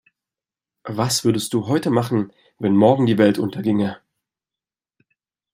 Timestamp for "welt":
3.19-3.37